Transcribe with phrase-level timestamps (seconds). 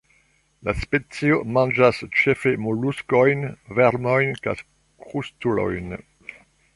[0.67, 3.45] La specio manĝas ĉefe moluskojn,
[3.81, 4.55] vermojn kaj
[5.05, 5.95] krustulojn.